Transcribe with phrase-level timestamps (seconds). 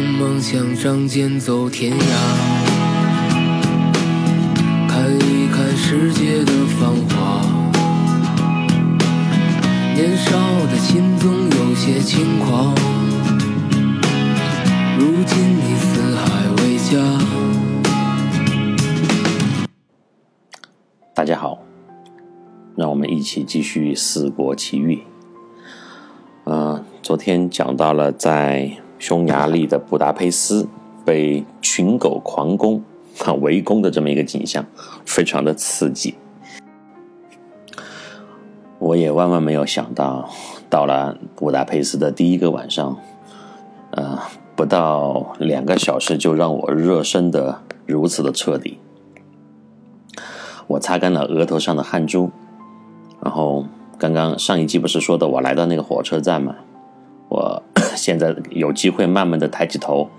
[0.00, 1.98] 乘梦想仗剑走天涯，
[4.88, 7.42] 看一看世界的繁华。
[9.94, 10.38] 年少
[10.70, 12.74] 的心总有些轻狂，
[14.98, 16.96] 如今你四海为家。
[21.12, 21.58] 大家好，
[22.74, 24.96] 让我们一起继续《四国奇遇》。
[26.44, 30.68] 嗯，昨天讲到了在匈牙利的布达佩斯
[31.04, 32.84] 被群狗狂攻、
[33.24, 34.64] 啊 围攻的这么一个景象，
[35.04, 36.14] 非常的刺激。
[38.78, 40.28] 我也万万没有想到，
[40.68, 42.98] 到了布达佩斯的第一个晚上，
[43.92, 44.18] 呃，
[44.54, 48.78] 不到两个小时就让我热身的如此的彻底。
[50.66, 52.30] 我擦干了额头上的汗珠，
[53.22, 53.64] 然后
[53.98, 56.54] 刚刚上一集不是说的我来到那个火车站嘛？
[57.28, 57.62] 我
[57.96, 60.10] 现在有机会慢慢的抬起头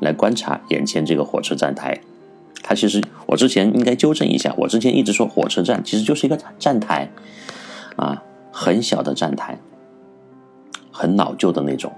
[0.00, 2.00] 来观察眼前这个火车站台。
[2.62, 7.10] 它其实我之前应该纠正一下，我之前一直说火车站其实就是一个站台。
[7.96, 9.58] 啊，很小的站台，
[10.90, 11.92] 很老旧的那种。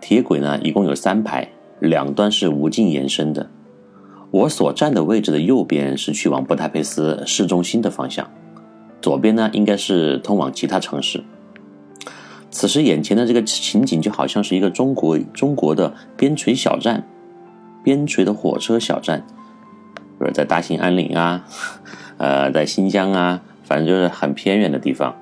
[0.00, 3.48] 铁轨呢，一共有三排，两端是无尽延伸的。
[4.32, 8.28] 我所站的位置的右边是去往布达佩斯市中心的方向，
[9.00, 11.22] 左边呢应该是通往其他城市。
[12.52, 17.04] 此时眼前的这个情景就好像是一个中国中国的边陲小站，
[17.82, 19.24] 边陲的火车小站，
[20.20, 21.44] 比如在大兴安岭啊，
[22.18, 23.42] 呃，在新疆啊。
[23.64, 25.16] 反正就是很偏远的地方，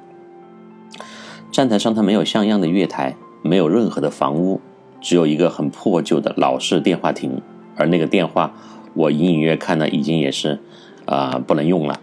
[1.53, 4.61] 站台上它没有像样的月台，没有任何的房屋，
[5.01, 7.41] 只有一个很破旧的老式电话亭，
[7.77, 8.53] 而那个电话
[8.95, 10.59] 我隐隐约看呢，已经也是
[11.05, 12.01] 啊不能用了。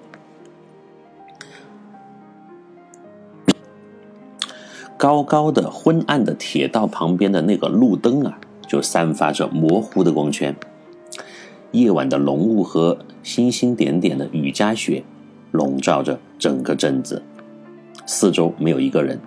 [4.97, 10.55] 高高的昏暗的铁道旁边的那个路灯啊，就散发着模糊的光圈，
[11.71, 15.03] 夜晚的浓雾和星星点点的雨夹雪。
[15.51, 17.23] 笼罩着整个镇子，
[18.05, 19.19] 四周没有一个人。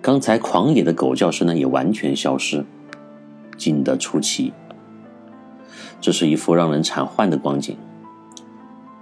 [0.00, 2.64] 刚才狂野的狗叫声呢，也完全消失，
[3.58, 4.52] 静得出奇。
[6.00, 7.76] 这是一幅让人惨幻的光景。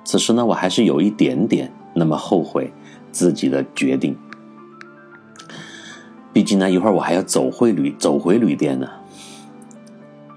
[0.03, 2.72] 此时呢，我还是有一点点那么后悔
[3.12, 4.17] 自己的决定。
[6.32, 8.88] 毕竟呢，一会儿我还要走回旅走回旅店呢，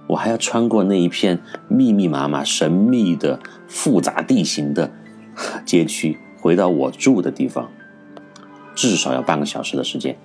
[0.08, 4.92] 我还要穿过那一片密密麻麻、神秘的复杂地形的。
[5.66, 7.70] 街区回到我住的地方，
[8.74, 10.16] 至少要半个小时的时间。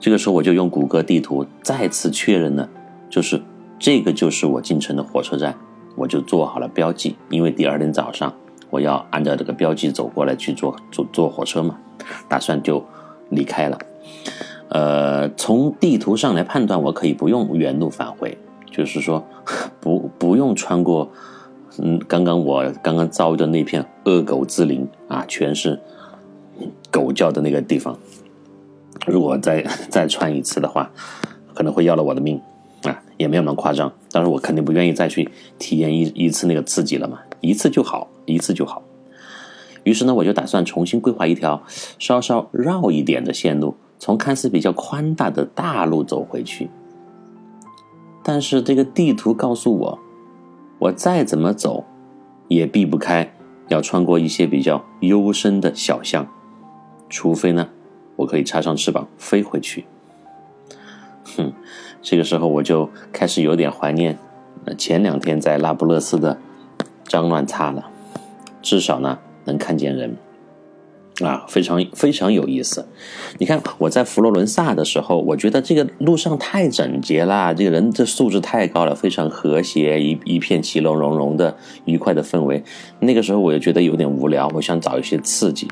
[0.00, 2.68] 这个时候，我就用谷歌地图再次确认了，
[3.08, 3.40] 就是
[3.78, 5.54] 这个就是我进城的火车站，
[5.94, 8.34] 我就做好了标记，因为第二天早上
[8.68, 11.78] 我要按照这个标记走过来去坐坐坐火车嘛，
[12.28, 12.84] 打算就
[13.30, 13.78] 离开了。
[14.70, 18.36] 呃，从地图上来判断，我可以不用原路返回，
[18.70, 19.26] 就是说
[19.80, 21.10] 不不用穿过。
[21.80, 25.80] 嗯，刚刚我刚刚遭遇的那片恶狗之林啊，全是
[26.90, 27.96] 狗叫的那个地方。
[29.06, 30.90] 如果再 再穿一次的话，
[31.54, 32.40] 可能会要了我的命
[32.82, 33.92] 啊，也没有那么夸张。
[34.10, 38.82] 但是我肯定不愿意再去体验一一次那个刺激了嘛，一次就好，一次就好。
[39.84, 41.62] 于是呢，我就打算重新规划一条
[41.98, 46.70] 稍稍绕一点的线路，从看似比较宽大的大路走回去。
[48.22, 49.98] 但是这个地图告诉我。
[50.80, 51.84] 我再怎么走，
[52.46, 53.34] 也避不开
[53.66, 56.28] 要穿过一些比较幽深的小巷，
[57.08, 57.70] 除非呢，
[58.14, 59.86] 我可以插上翅膀飞回去。
[61.36, 61.52] 哼，
[62.00, 64.16] 这个时候我就开始有点怀念
[64.78, 66.38] 前两天在那不勒斯的
[67.08, 67.90] 脏乱差了，
[68.62, 70.16] 至少呢能看见人。
[71.20, 72.86] 啊，非常非常有意思。
[73.38, 81.56] 你看我在佛罗伦萨的时候，我觉得这个路上太整洁了，这个人的素质太高了，非常和谐，一一片其乐融融的
[81.86, 82.62] 愉快的氛围。
[83.00, 85.66] 那个时候我又觉得有点无聊，我想找一些刺激。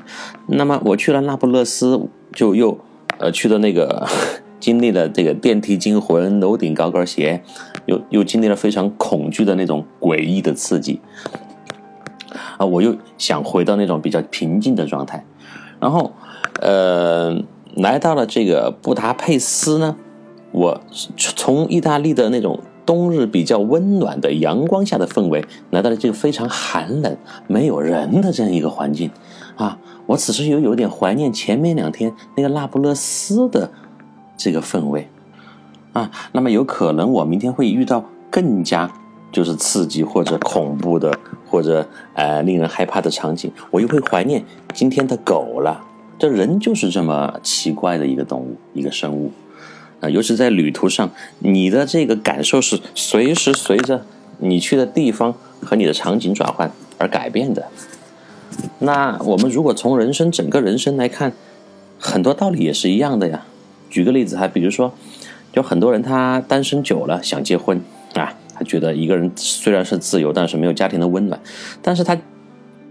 [0.47, 2.77] 那么我去了那不勒斯，就又
[3.17, 4.05] 呃去的那个
[4.59, 7.41] 经历了这个电梯惊魂、楼顶高跟鞋，
[7.85, 10.99] 又又经历了非常恐惧的那种诡异的刺激。
[12.57, 15.23] 啊，我又想回到那种比较平静的状态。
[15.79, 16.11] 然后，
[16.61, 17.39] 呃，
[17.75, 19.95] 来到了这个布达佩斯呢，
[20.51, 20.81] 我
[21.17, 27.15] 从意大利的那种冬日比较温暖的阳光下的氛围，来到了这个非常寒冷、
[27.47, 29.11] 没有人的这样一个环境，
[29.55, 29.77] 啊，
[30.07, 33.69] 我此时又有点怀念前面两天那个那不勒斯的
[34.35, 35.07] 这个氛围，
[35.93, 38.91] 啊，那么有可能我明天会遇到更加
[39.31, 41.17] 就是刺激或者恐怖的。
[41.57, 44.45] 或者呃令人害怕的场景，我又会怀念
[44.75, 45.83] 今天的狗了。
[46.19, 49.31] 这人就是这么奇怪的一个动物，一个生物。
[49.99, 51.09] 啊，尤其在旅途上，
[51.39, 54.05] 你的这个感受是随时随着
[54.37, 57.65] 你去的地方和你的场景转换而改变的。
[58.77, 61.33] 那我们如果从人生整个人生来看，
[61.97, 63.47] 很多道理也是一样的呀。
[63.89, 64.93] 举个例子哈，比如说，
[65.51, 67.81] 就很多人他单身久了想结婚
[68.13, 71.39] 啊，他觉得一个人虽然是自由，但是没有家庭的温暖，
[71.81, 72.17] 但是他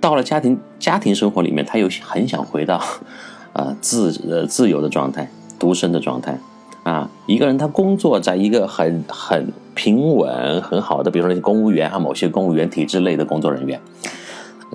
[0.01, 2.81] 到了家庭家庭生活里面，他又很想回到
[3.53, 5.29] 啊 自呃自由的状态、
[5.59, 6.39] 独身的状态
[6.85, 7.11] 啊。
[7.27, 13.81] 一个人他工作在一个很很平稳很好的，比如说那些公务员啊，某些公务员体制类的工作人员。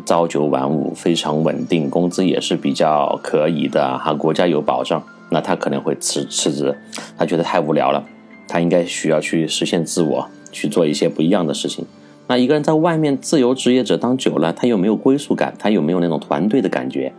[0.05, 6.73] 朝九晚五，非常稳定，工资也是比较可以的哈，国家有保障，那他可能会辞辞职，
[7.17, 8.01] 他觉得太无聊了，
[8.47, 11.85] 他应该需要去实现自我，去做一些不一样的事情。
[12.27, 17.13] 那一个人在外面自由职业者当久了，他又没有归属感，他有没有那种团队的感觉？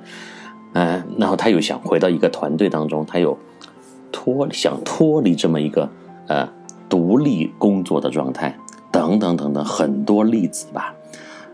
[0.75, 3.37] 嗯，然后他又想回到一个团队当中，他又
[4.11, 5.91] 脱想脱离这么一个
[6.29, 6.49] 呃
[6.89, 8.57] 独立工作的状态，
[8.91, 10.95] 等等等等，很多例子吧。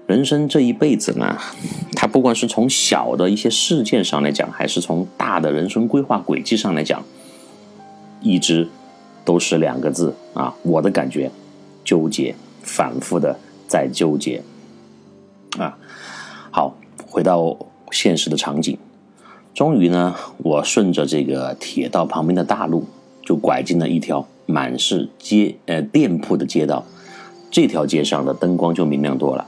[0.06, 1.36] 人生这一辈子呢，
[1.94, 7.02] 他不管是从小的一些事件上来讲，还是从大的人生规划轨迹上来讲，
[8.20, 8.68] 一直
[9.24, 11.30] 都是两个字啊，我的感觉，
[11.88, 14.42] 纠结，反复的在纠结，
[15.58, 15.78] 啊，
[16.50, 16.76] 好，
[17.06, 17.56] 回到
[17.90, 18.76] 现实的场景，
[19.54, 22.84] 终于呢，我顺着这个铁道旁边的大路，
[23.24, 26.84] 就拐进了一条满是街呃店铺的街道，
[27.50, 29.46] 这条街上的灯光就明亮多了。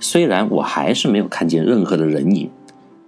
[0.00, 2.48] 虽然我还是没有看见任何的人影，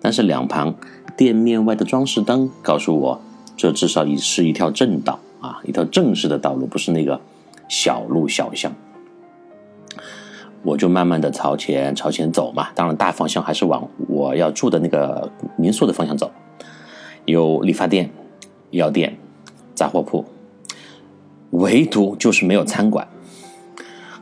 [0.02, 0.74] 但是两旁
[1.16, 3.20] 店面外的装饰灯告诉我，
[3.56, 7.18] 这至少已是一条正道啊，一条正式的道路，不是那个
[7.68, 8.72] 小路小巷。
[10.64, 16.30] 我就慢慢的朝前朝前走嘛，当然大方向还是往我要住的那个民宿的方向走。
[17.26, 18.10] 有理发店、
[18.70, 19.16] 药店、
[19.74, 20.24] 杂货铺，
[21.50, 23.06] 唯独就是没有餐馆。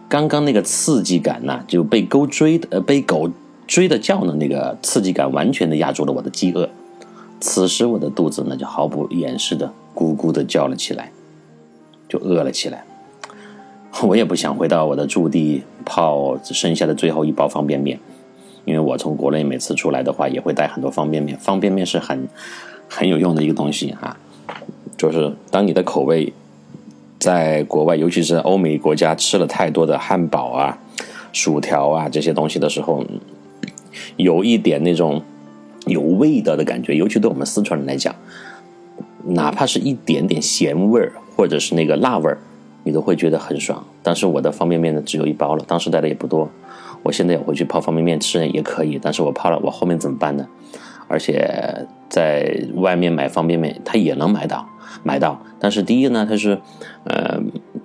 [0.08, 3.30] 刚刚那个刺激感呢，就被狗追的被狗
[3.66, 6.68] 追的叫的那个刺激感，完全的压住了我的饥饿。
[7.40, 11.10] 此时我的肚子呢，就毫不掩饰的咕咕的叫了起来，
[12.08, 12.84] 就饿了起来。
[14.02, 17.98] 我也不想回到我的驻地泡剩下的最后一包方便面，
[18.64, 21.38] 因为我从国内每次出来的话，也会带很多方便面。
[21.38, 22.28] 方便面是很
[22.88, 24.16] 很有用的一个东西啊，
[24.96, 26.32] 就是当你的口味。
[27.18, 30.78] 在国外，尤其是欧美国家，吃了太多的汉堡啊、
[31.32, 33.02] 薯条啊这些东西的时候，
[34.16, 35.22] 有一点那种
[35.86, 36.94] 有味道的感觉。
[36.94, 38.14] 尤其对我们四川人来讲，
[39.24, 42.38] 哪怕是一点点咸味儿，或者是那个辣味儿，
[42.86, 43.84] 你都会觉得很爽。
[44.02, 46.48] 但是我的方便面呢，只有一包了，当时带的也不多。
[47.02, 50.46] 我现在也回去泡方便面吃也可以，但是我泡了，我后面怎么办呢？
[51.08, 54.68] 而且在外面买方便面，它也能买到，
[55.02, 55.40] 买到。
[55.60, 56.58] 但是第一呢，它是，
[57.04, 57.40] 呃，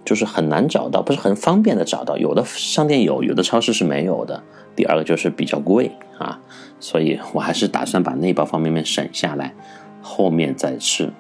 [0.06, 2.18] 就是很难找到，不是很方便的找到。
[2.18, 4.42] 有的商店有，有的超市是没有的。
[4.76, 6.40] 第二个就是比较贵啊，
[6.80, 9.54] 所以我还是打算把那包方便面省下来，
[10.02, 11.12] 后面再吃。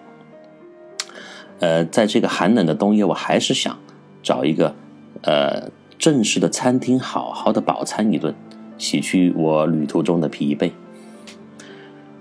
[1.62, 3.78] 呃，在这个寒冷的冬夜，我还是想
[4.24, 4.74] 找一个
[5.22, 5.70] 呃
[6.00, 8.34] 正式的餐厅，好好的饱餐一顿，
[8.80, 10.72] 洗去我旅途中的疲惫。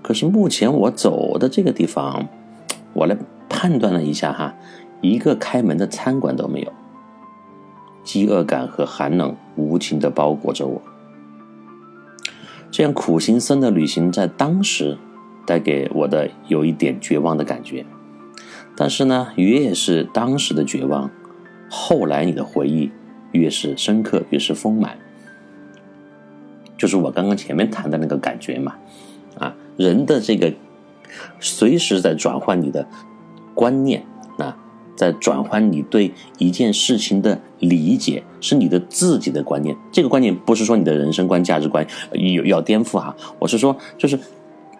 [0.03, 2.27] 可是目前我走的这个地方，
[2.93, 3.17] 我来
[3.49, 4.53] 判断了一下哈，
[5.01, 6.71] 一个开门的餐馆都没有。
[8.03, 10.81] 饥饿感和寒冷无情的包裹着我。
[12.69, 14.97] 这样苦行僧的旅行在当时
[15.47, 17.85] 带给我的有一点绝望的感觉，
[18.75, 21.09] 但是呢，越是当时的绝望，
[21.69, 22.91] 后来你的回忆
[23.31, 24.97] 越是深刻，越是丰满。
[26.77, 28.75] 就是我刚刚前面谈的那个感觉嘛。
[29.39, 30.53] 啊，人的这个
[31.39, 32.85] 随时在转换你的
[33.53, 34.03] 观念
[34.37, 34.57] 啊，
[34.95, 39.75] 在转换你对一件事情的理解，是你的自己的观念。
[39.91, 44.19] 这个观念不是说你的人生观、价值观有要颠覆啊，我是说，就是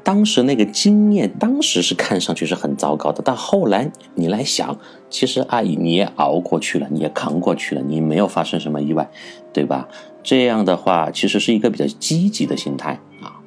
[0.03, 4.77] 当时那个经验，当时是看上去是很糟糕的，但后来你来想，
[5.09, 9.09] 其实阿姨你也熬过去了，你也扛过去了，你没有发生什么意外，
[9.53, 9.87] 对吧？
[10.23, 13.39] 这样的话，其实是一个比较积极的心态啊。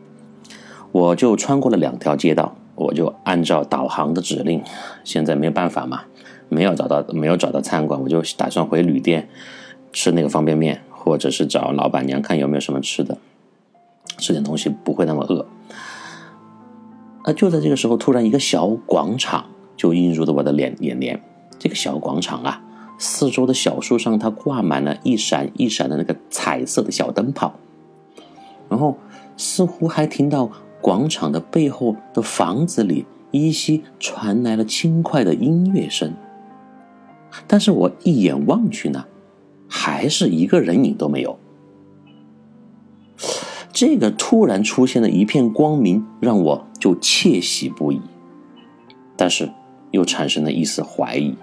[0.92, 4.62] 我就穿过了两条街道，我就按照导航的指令，
[5.02, 6.02] 现在没有办法嘛，
[6.48, 9.28] 没有找到没有找到餐馆，我就打算回旅店
[9.92, 13.18] 吃那个方便面，或者是找老板娘看有没有什么吃的，
[14.18, 15.44] 吃点东西不会那么饿。
[17.24, 19.44] 啊，就在这个时候，突然一个小广场
[19.76, 21.20] 就映入了我的脸眼帘。
[21.58, 22.62] 这个小广场啊，
[22.98, 27.54] 四周的小树上它挂满了一闪一闪的那个彩色的小灯泡，
[28.68, 28.96] 然后
[29.36, 30.50] 似乎还听到。
[30.84, 36.12] 广场的背后的房子里依稀传来了轻快的音乐声，
[37.46, 39.06] 但是我一眼望去呢，
[39.66, 41.38] 还是一个人影都没有。
[43.74, 48.00] 这个突然出现的一片光明，让我就窃喜不已，
[49.16, 49.50] 但是
[49.90, 51.34] 又产生了一丝怀疑，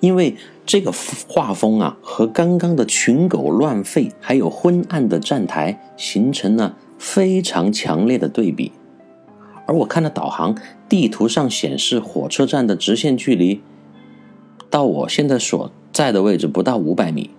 [0.00, 0.90] 因为这个
[1.28, 8.72] 画风啊，和刚刚的群狗乱吠，还有昏暗的站台，形成了非常强烈的对比。
[9.66, 10.56] 而我看了导航
[10.88, 13.60] 地图上显示，火车站的直线距离
[14.70, 17.30] 到我现在所在的位置不到五百米。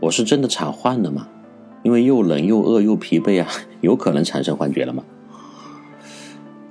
[0.00, 1.28] 我是真的产幻了吗？
[1.82, 3.48] 因为又冷又饿又疲惫啊，
[3.80, 5.04] 有可能产生幻觉了吗？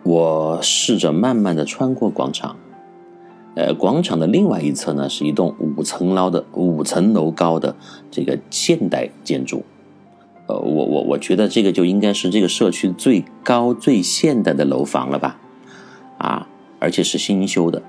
[0.04, 2.58] 我试着慢慢的穿过广场，
[3.56, 7.76] 呃，广场的另外一侧呢是一栋五层楼的五层楼高的
[8.12, 9.64] 这个现代建筑，
[10.48, 15.38] 呃，我我我觉得这个就应该是这个社区最高最现代的楼房了吧，
[16.18, 16.48] 啊，
[16.80, 17.82] 而且是新修的，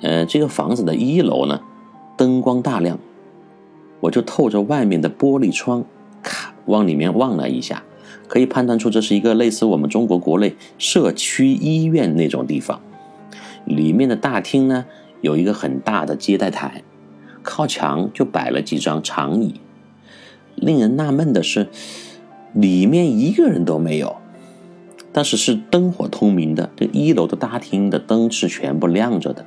[0.00, 1.60] 呃，这个房子的一楼呢
[2.16, 2.98] 灯光大亮。
[4.00, 5.84] 我就透着外面的玻璃窗，
[6.22, 7.82] 看往里面望了一下，
[8.28, 12.80] 可以判断出这是一个类似我们中国国内社区医院那种地方。
[13.64, 14.86] 里面的大厅呢，
[15.20, 16.82] 有一个很大的接待台，
[17.42, 19.60] 靠墙就摆了几张长椅。
[20.54, 21.68] 令人纳闷的是，
[22.52, 24.16] 里面一个人都没有，
[25.12, 26.70] 但是是灯火通明的。
[26.76, 29.44] 这一楼的大厅的灯是全部亮着的。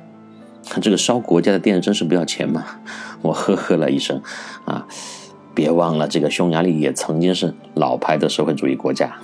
[0.80, 2.64] 这个烧国家的电真是不要钱嘛！
[3.20, 4.22] 我呵呵了一声，
[4.64, 4.86] 啊，
[5.54, 9.16] 别忘了，这个匈牙利也曾经是老牌的社会主义国家。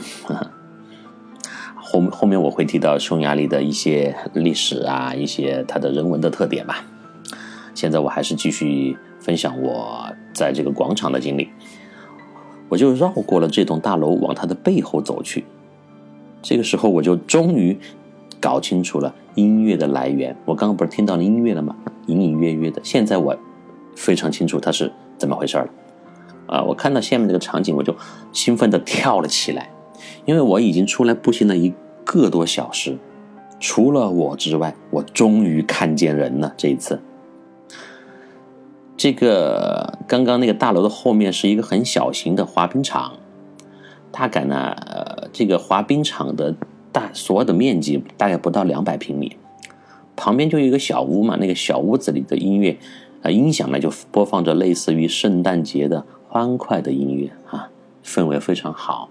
[1.76, 6.84] 后后面我会提到匈牙利的一些历史啊，一些它的人文的特点吧。
[7.74, 11.48] 现在我还是继续分享我在这个广场的经历。
[12.68, 15.44] 我就绕过了这栋大楼，往它的背后走去。
[16.42, 17.78] 这个时候，我就终于。
[18.40, 21.76] 搞清楚了音乐的来源，我刚刚不是听到了音乐了吗？
[22.06, 23.36] 隐隐约约的，现在我
[23.94, 25.68] 非常清楚它是怎么回事了。
[26.48, 27.94] 啊，我看到下面这个场景，我就
[28.32, 29.70] 兴奋的跳了起来，
[30.24, 31.72] 因为我已经出来步行了一
[32.04, 32.98] 个多小时，
[33.60, 36.52] 除了我之外，我终于看见人了。
[36.56, 37.00] 这一次，
[38.96, 43.12] 这个刚刚那个大楼的后面是一个很小型的滑冰场，
[44.10, 46.56] 大概呢，呃，这个滑冰场的。
[46.98, 49.36] 大所有的面积大概不到两百平米，
[50.16, 52.76] 旁边就有一个小屋嘛，那个小屋子里的音乐，
[53.22, 57.70] 呃，音响呢就播放着类似于圣诞节的欢快的音乐啊，
[58.04, 59.10] 氛围非常好。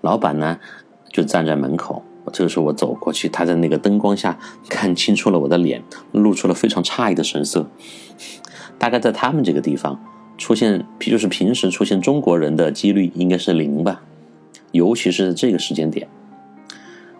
[0.00, 0.60] 老板呢
[1.12, 7.68] 就站在门口，这个时候我走过去，他在那个灯光下看清楚了我的脸，露出了非常诧异的神色。
[8.78, 10.00] 大概在他们这个地方
[10.36, 14.02] 出现，就是平时出现中国人的几率应该是零吧，
[14.70, 16.06] 尤其是这个时间点。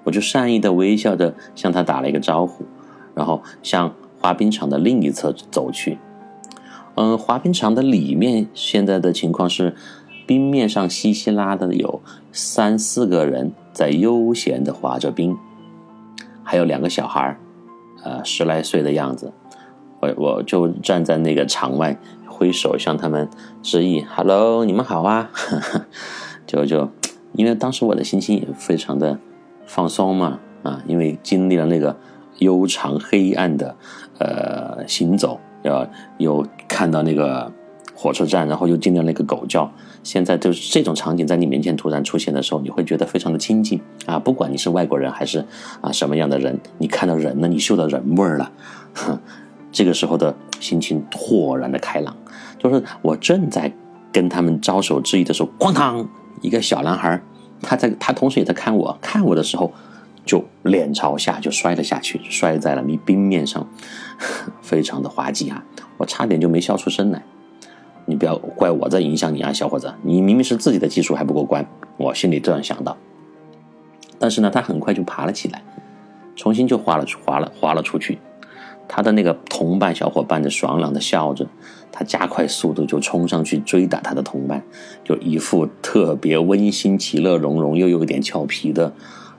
[0.08, 2.64] 我就善意的微笑着向他打了一个招呼，
[3.14, 5.98] 然后向滑冰场的另一侧走去。
[6.94, 9.76] 嗯，滑冰场的里面现在的情况是，
[10.26, 12.00] 冰面上稀稀拉拉的有
[12.32, 15.36] 三四个人在悠闲的滑着冰，
[16.42, 17.38] 还有两个小孩儿，
[18.02, 19.34] 呃，十来岁的样子。
[20.00, 23.28] 我我就站在那个场外挥手向他们
[23.62, 25.30] 致意，Hello，你们好啊！
[26.46, 26.88] 就就，
[27.34, 29.18] 因为当时我的心情也非常的。
[29.68, 31.94] 放松嘛，啊，因为经历了那个
[32.38, 33.76] 悠长黑暗的
[34.18, 37.52] 呃行走，要又看到那个
[37.94, 39.70] 火车站，然后又经历了那个狗叫，
[40.02, 44.18] 现在就是这种场景在你面前突然出现的时候，你会觉得非常的亲近啊！
[44.18, 45.44] 不管你是外国人还是
[45.82, 48.50] 啊什么样的人，你看到人了，你嗅到人味儿了，
[49.70, 52.16] 这个时候的心情豁然的开朗。
[52.58, 53.72] 就是我正在
[54.10, 56.08] 跟他们招手致意的时候，咣当，
[56.40, 57.20] 一个小男孩。
[57.62, 59.72] 他在，他同时也在看我，看我的时候，
[60.24, 63.66] 就脸朝下就摔了下去，摔在了冰冰面上，
[64.62, 65.64] 非常的滑稽啊！
[65.96, 67.22] 我差点就没笑出声来。
[68.06, 72.96] 你不要怪我在影响你啊，小伙子，你明明是自己的技术还不过关，我心里这样想到。
[74.18, 75.62] 但是呢，他很快就爬了起来，
[76.34, 78.18] 重新就滑了，滑了滑了出去。
[78.88, 81.46] 他的那个同伴小伙伴的爽朗的笑着，
[81.90, 84.62] 他加快速度就冲上去追打他的同伴，
[85.04, 88.92] 就一副特别温馨、其乐融融又有点俏皮的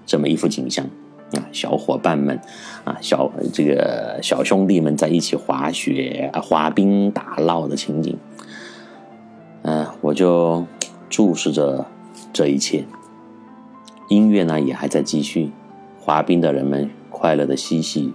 [0.06, 0.86] 这么一幅景象
[1.34, 1.46] 啊！
[1.52, 2.40] 小伙伴们
[2.84, 8.18] 啊，小这个小兄弟们在一起滑雪、滑冰、打闹的情景，
[9.62, 10.66] 嗯，我就
[11.10, 11.86] 注视着
[12.34, 12.86] 这一切。
[14.08, 15.52] 音乐呢也还在继续，
[16.00, 18.12] 滑冰的人们快乐的嬉戏。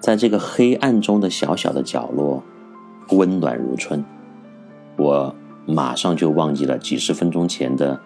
[0.00, 2.42] 在这个黑暗中的小小的角落，
[3.10, 4.04] 温暖如春。
[4.96, 5.34] 我
[5.66, 8.00] 马上就忘记了几十分钟前的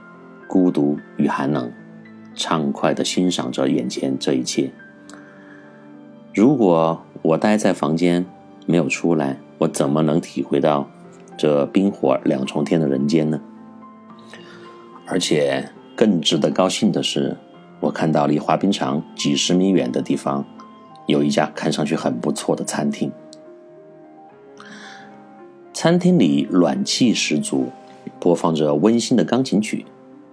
[0.48, 1.72] 孤独与寒冷，
[2.34, 4.70] 畅快的欣赏着眼前这一切。
[6.34, 8.26] 如果我待在房间
[8.66, 10.88] 没有出来，我怎么能体会到
[11.36, 13.40] 这冰火两重天的人间呢？
[15.06, 17.36] 而且更值得高兴的是，
[17.80, 20.44] 我看到离滑冰场几十米远的地方，
[21.06, 23.12] 有一家看上去很不错的餐厅。
[25.82, 27.66] 餐厅里暖气十足，
[28.20, 29.84] 播放着温馨的钢琴曲，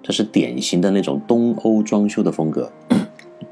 [0.03, 2.71] 这是典型的那种东欧装修的风格。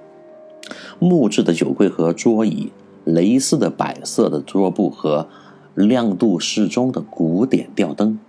[1.01, 2.71] 木质的酒柜和桌椅，
[3.03, 5.27] 蕾丝的白色的桌布和
[5.73, 8.19] 亮度适中的古典吊灯，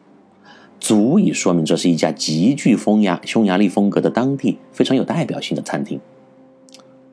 [0.80, 6.00] 足以说明这是一家极具风雅匈牙利风格的当地非常有代表性的餐厅。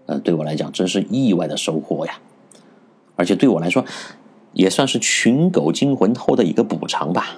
[0.06, 2.18] 呃，对我来讲真是意外的收获呀！
[3.18, 3.84] 而且对我来说，
[4.56, 7.38] 也算是群狗惊魂后的一个补偿吧。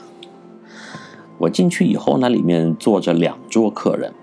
[1.39, 4.13] 我进去以后呢，里面坐着两桌客人，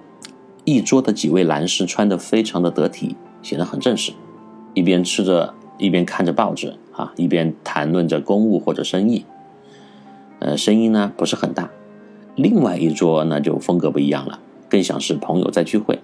[0.64, 3.16] 一桌的几位男士穿得非常的得体。
[3.42, 4.14] 显得很正式，
[4.72, 9.26] 一边吃着，一边看着报纸啊，一边谈论着公务或者生意。
[10.38, 11.68] 呃，声音呢不是很大。
[12.36, 14.38] 另外一桌那就风格不一样了，
[14.70, 15.98] 更像是朋友在聚会，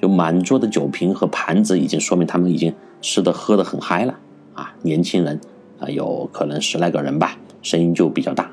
[0.00, 2.72] 就满桌的酒瓶和盘子，已经说明他们已经
[3.02, 4.20] 吃的喝的很嗨了
[4.54, 4.76] 啊。
[4.82, 5.40] 年轻人
[5.90, 8.50] 有可能十来个人吧，声音就比较大。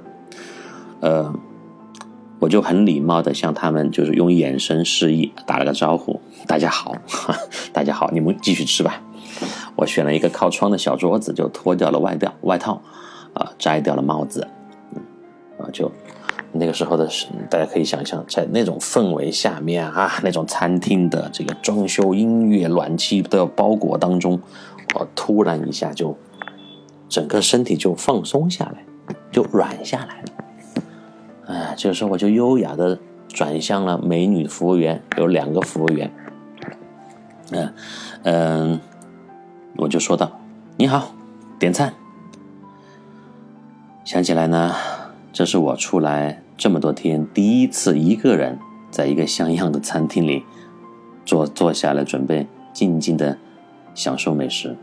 [0.99, 1.33] 呃。
[2.39, 6.95] 我就很礼貌的向他们，就是用眼神示意，打了个招呼：“大家好，
[7.71, 8.99] 大家好，你们继续吃吧。”
[9.77, 12.81] 我选了一个靠窗的小桌子，就脱掉了外调外套，
[13.35, 14.47] 啊，摘掉了帽子，
[15.59, 15.91] 啊，就
[16.51, 17.07] 那个时候的，
[17.47, 24.41] 大家可以想象，在那种氛围下面啊，那种餐厅的这个装修、音乐、暖气的包裹当中，
[24.95, 26.17] 我突然一下就
[27.11, 28.85] 整个身体就放松下来，
[29.33, 30.83] 就软下来了。
[31.47, 36.09] 哎，这个时候我就优雅的转向了美女服务员，有两个服务员，
[37.51, 37.73] 嗯
[38.23, 38.79] 嗯，
[39.75, 40.39] 我就说道
[40.79, 41.13] ：“你好，
[41.59, 41.93] 点餐。”
[44.05, 44.73] 想起来呢，
[45.33, 48.57] 这是我出来这么多天第一次一个人
[48.89, 50.45] 在一个像样的餐厅里
[51.25, 53.37] 坐坐下来，准备静静的
[53.93, 54.77] 享受美食，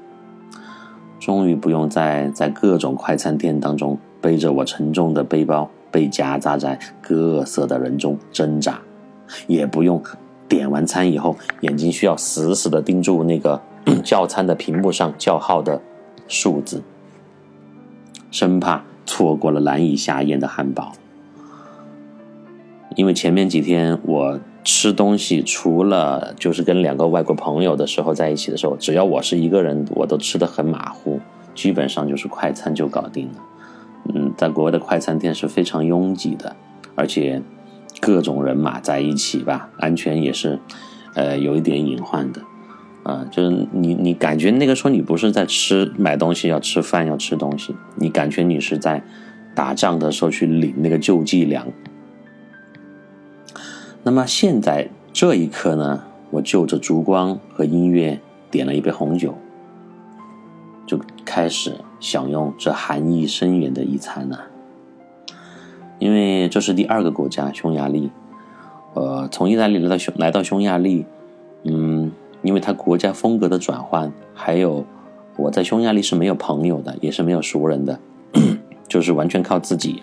[1.18, 5.68] 终于不用再在各种快餐店当中背着我沉重的背包。
[5.90, 8.78] 被夹杂在各色的人中挣扎，
[9.46, 10.02] 也不用
[10.46, 13.58] 点完餐以后，眼睛需要死死的盯住那个
[14.04, 15.80] 叫餐的屏幕上叫号的
[16.28, 16.82] 数字，
[18.30, 20.92] 生怕错过了难以下咽的汉堡。
[22.98, 31.20] 因为前面几天我吃东西，除了就是跟两个外国朋友的时候在一起的时候，只要我是一个人，我都吃的很马虎，
[31.54, 33.34] 基本上就是快餐就搞定了。
[34.12, 36.56] 嗯，在国外的快餐店是非常拥挤的，
[36.96, 37.40] 而且
[38.00, 40.58] 各种人马在一起吧，安全也是，
[41.14, 42.42] 呃，有一点隐患的，
[43.04, 49.04] 啊，就是你你感觉那个时候你不是在吃买东西要吃饭要吃东西，你感觉你是在
[49.54, 51.64] 打仗的时候去领那个救济粮。
[54.08, 58.18] 那么现在这一刻呢，我就着烛光和音乐
[58.50, 59.34] 点了一杯红酒，
[60.86, 61.74] 就开始。
[62.00, 64.38] 享用这含义深远的一餐呢，
[65.98, 68.10] 因为这是第二个国家匈牙利，
[68.94, 71.04] 呃，从意大利来到匈来到匈牙利，
[71.64, 74.86] 嗯，因为它国家风格的转换，还有
[75.36, 77.98] 我在匈牙利是没有朋友的，也是没有熟人的，
[78.88, 80.02] 就是完全靠自己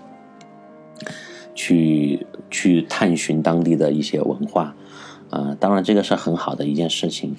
[1.55, 4.75] 去去探寻当地的一些文化，
[5.31, 7.35] 啊，当然这个是很好的一件事情，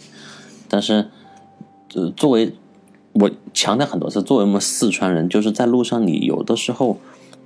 [0.68, 1.09] 但是，
[1.94, 2.52] 呃，作为。
[3.18, 6.98] 我强调很多次，作为我们四川人，就是在路上，你有的时候，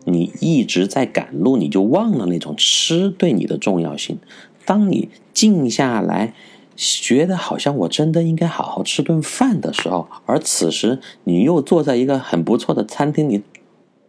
[0.04, 4.18] 你一直在赶路，你就忘了那种吃对你的重要性。
[4.64, 6.34] 当你静下来，
[6.74, 13.44] 觉得好像我真的应该好好吃顿饭的时候，而此时你又坐在一个很不错的餐厅里，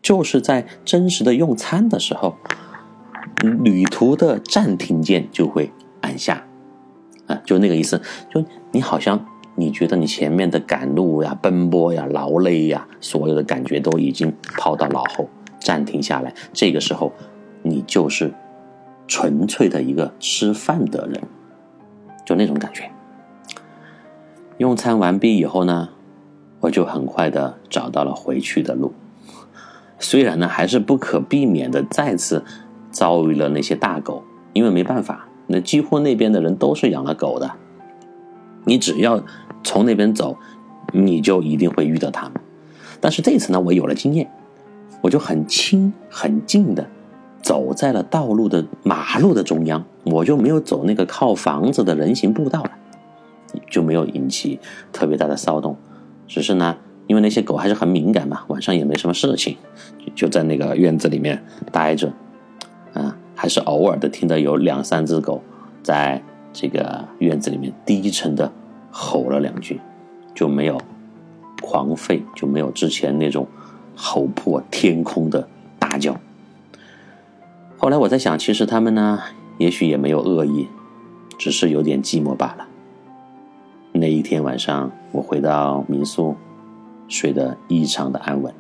[0.02, 2.36] 就是在真实的用餐的时候，
[3.64, 6.46] 旅途的暂停键就会按下，
[7.28, 8.02] 啊，就那个意思，
[8.34, 9.26] 就你好像。
[9.56, 16.34] 你觉得你前面的赶路呀、奔波呀、劳累呀，所有的感觉都已经抛到脑后，暂停下来。
[16.54, 17.12] 这个时候，
[17.62, 18.34] 你就是
[19.08, 21.22] 纯粹的一个吃饭的人，
[22.26, 22.90] 就那种感觉。
[24.58, 25.90] 用餐完毕以后呢，
[26.62, 28.94] 我就很快的找到了回去的路。
[30.02, 32.44] 虽然呢，还是不可避免的再次
[32.92, 37.52] 遭遇了那些大狗，因为没办法，那几乎那边的人都是养了狗的。
[38.66, 39.24] 你只要
[39.64, 40.38] 从那边走，
[40.92, 42.34] 你就一定会遇到他们。
[43.00, 44.30] 但是这次呢，我有了经验，
[45.02, 46.88] 我就很轻很静的
[47.42, 52.72] 走在了道路的马路的中央，我就没有走那个靠房子的人行步道了，
[53.70, 54.60] 就没有引起
[54.92, 55.78] 特别大的骚动。
[56.28, 56.78] 只是呢，
[57.12, 59.58] 因为那些狗还是很敏感嘛，晚上也没什么事情，
[60.16, 62.10] 就在那个院子里面待着。
[62.94, 65.44] 啊，还是偶尔的听到有两三只狗
[65.84, 68.50] 在这个院子里面低沉的
[68.92, 69.82] 吼了两句，
[70.34, 70.80] 就没有
[71.62, 73.46] 狂吠，就没有之前那种
[73.94, 75.46] 吼破天空的
[75.78, 76.18] 大叫。
[77.78, 79.20] 后来我在想，其实他们呢，
[79.58, 80.70] 也许也没有恶意，
[81.38, 82.68] 只是有点寂寞罢了。
[83.92, 86.38] 那一天晚上，我回到民宿，
[87.12, 88.54] 睡得异常的安稳。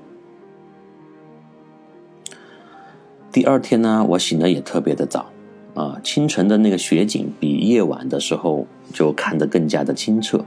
[3.31, 5.31] 第二天呢，我醒的也特别的早，
[5.73, 10.43] 啊，清晨的那个雪景比夜晚的时候就看得更加的清澈。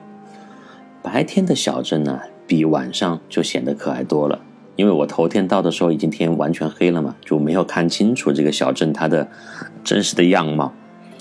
[1.02, 4.40] 白天的小镇呢，比晚上就显得可爱多了。
[4.76, 9.28] 因为我头天到的时候已经天完全黑了嘛，就没有看清楚这个小镇它的
[9.82, 10.74] 真实的样貌，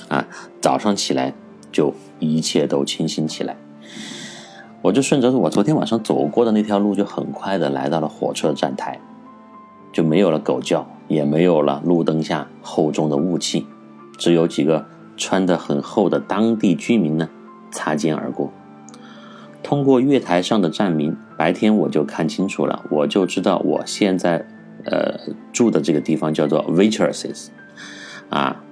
[0.10, 0.28] 啊，
[0.60, 1.34] 早上起来
[1.72, 3.56] 就一切都清新起来。
[4.84, 9.00] 我就顺着我昨天晚上走过的那条路，就很快的来到了火车站台，
[9.91, 10.88] 就没有了狗叫。
[11.10, 13.67] 也没有了路灯下厚重的雾气，
[14.17, 14.86] 只有几个
[15.17, 17.30] 穿得很厚的当地居民呢
[17.72, 18.52] 擦肩而过。
[19.62, 24.48] 通过月台上的站名，白天我就看清楚了，我就知道我现在
[24.86, 25.19] 呃
[25.52, 27.52] 住的这个地方叫做 v i t e r s s
[28.30, 28.63] 啊，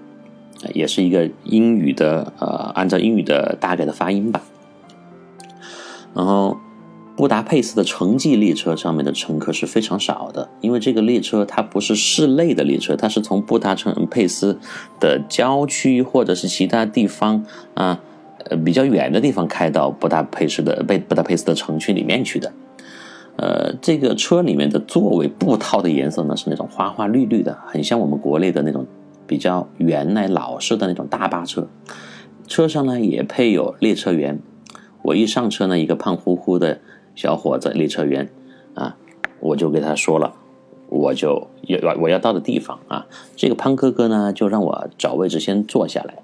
[0.74, 4.42] 也是一个英语的呃按照英语的大概的发音吧，
[6.14, 6.58] 然后。
[7.14, 14.58] 布达佩斯的城际列车上面的乘客是非常少的，因为这个列车它不是市内的列车，它是从布达城佩斯
[15.00, 17.46] 的郊区或者是其他地方
[17.76, 18.00] 啊，
[18.46, 22.52] 呃比较远的地方开到布达佩斯的贝布达佩斯的城区里面去的。
[23.36, 28.88] 呃，这个车里面的座位布套的颜色呢是那种花花绿绿的，很像我们国内的那种
[29.28, 31.68] 比较原来老式的那种大巴车。
[32.48, 34.40] 车上呢也配有列车员，
[35.04, 36.80] 我一上车呢，一个胖乎乎的。
[37.14, 38.30] 小伙子，列车员，
[38.74, 38.96] 啊，
[39.42, 40.34] 我就给他说了，
[40.88, 43.06] 我就要我要到的地方啊。
[43.36, 46.20] 这个胖哥哥呢，就让我找位置先坐下来，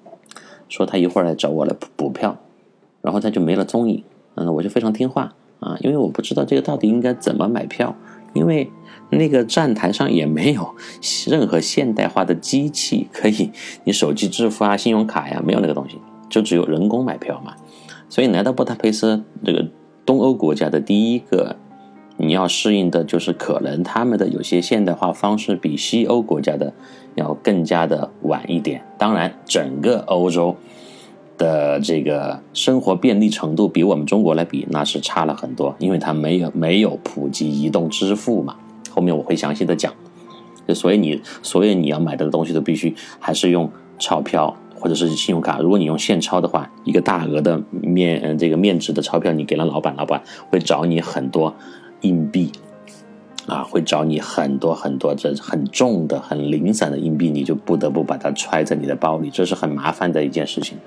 [0.69, 2.37] 说他一会儿来找我来补补票，
[3.01, 4.01] 然后他就没了踪影。
[4.35, 7.93] 嗯，我就非常听话啊，因为我不知道这个到底应该怎么买票，
[8.33, 8.71] 因为
[9.09, 10.73] 那个站台上也没有
[11.27, 13.51] 任何现代化的机器可以
[13.83, 15.97] 你手机支付啊、信用卡呀，没有那个东西，
[16.29, 17.53] 就只有人工买票嘛。
[18.09, 19.67] 所以来到布达佩斯这个。
[20.05, 21.57] 东欧国家的第一个，
[22.15, 26.71] 你要适应的就是可能他们的有些现代化方式比西欧国家的
[27.15, 28.85] 要更加的晚一点。
[28.97, 30.55] 当然，整个欧洲
[31.37, 38.55] 的这个生活便利程度比我们中国来比那是差了很多，因为它没有没有普及移动支付嘛。
[38.89, 39.93] 后面我会详细的讲。
[40.73, 44.55] 所以你所有你要买的东西都必须还是用钞票。
[44.79, 51.55] 或者是信用卡，如果你用现钞的话，一个大额的面嗯这个面值的钞票，你给了老板，老板会找你很多
[52.01, 52.51] 硬币，
[53.47, 60.77] 啊，会找你很多很多这很重的、很零散的硬币，你就不得不把它揣在你的包里，这是很麻烦的一件事情。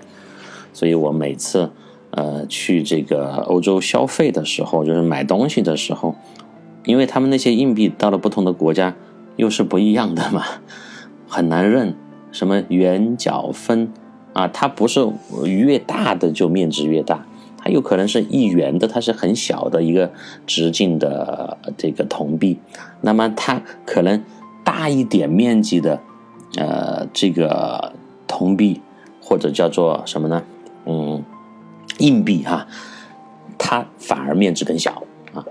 [0.72, 1.70] 所以我每次
[2.12, 6.14] 呃去这个欧洲消费的时候，就是买东西的时候，
[6.84, 8.94] 因为他们那些硬币到了不同的国家
[9.36, 10.44] 又是不一样的嘛，
[11.26, 11.96] 很难认。
[12.32, 13.92] 什么圆角分
[14.32, 14.48] 啊？
[14.48, 15.06] 它不是
[15.44, 17.26] 越大的就面值越大，
[17.58, 20.12] 它有可能是一元的，它是很小的一个
[20.46, 22.58] 直径的这个铜币。
[23.00, 24.22] 那么它可能
[24.64, 26.00] 大一点面积的，
[26.56, 27.92] 呃，这个
[28.26, 28.80] 铜币
[29.20, 30.42] 或者叫做什么呢？
[30.86, 31.22] 嗯，
[31.98, 32.66] 硬币哈，
[33.58, 35.02] 它反而面值更小
[35.34, 35.44] 啊。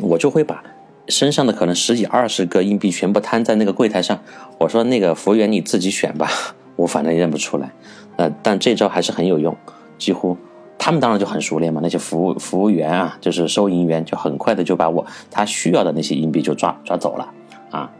[0.00, 0.62] 我就会把。
[1.08, 4.18] 身上的可能十几二十个硬币全部摊在那个柜台上，
[4.58, 6.30] 我说那个服务员你自己选吧，
[6.76, 7.72] 我反正认不出来，
[8.16, 9.54] 呃，但这招还是很有用，
[9.98, 10.36] 几乎
[10.78, 17.30] 他们当然就很熟练嘛，那些服务服务员啊，就是收银员就很快的就把我他需要的那些硬币就抓抓走了
[17.70, 17.90] 啊，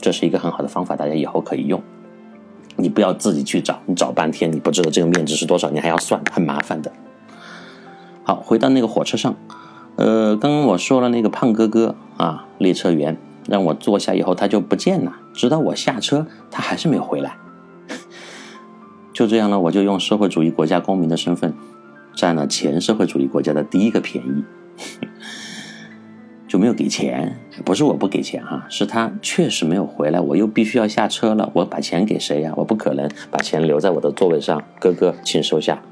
[0.00, 1.82] 这是一个很好的方法，大家以后可以用，
[2.76, 6.90] 你不要自己去找，你找半天你不知道这个面值是多少，你还要算，很麻烦的。
[8.24, 9.36] 好，回到那个火车上。
[9.98, 13.16] 呃，刚刚我说了那个胖哥哥啊，列车员
[13.48, 17.36] 让我坐下以后，他就不见了，直到我下车，他还是没有回来。
[19.12, 21.52] 就这样呢，我就用社会主义国家公民的身份，
[22.14, 24.44] 占了前社会主义国家的第一个便宜，
[26.46, 27.36] 就没有给钱。
[27.64, 32.52] 不是我不给钱哈，是他确实没有回来，我又必须要下车了，我把钱给谁呀？
[32.58, 34.62] 我不可能把钱留在我的座位上。
[34.78, 35.82] 哥哥，请收下。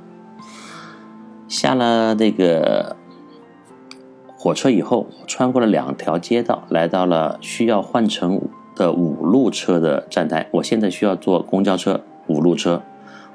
[1.49, 2.95] 下了那个。
[4.47, 8.41] 火车以后，穿过了两条街道，来到了需要换乘
[8.77, 12.81] 的五路车的站台，我现在需要坐公交车五路车，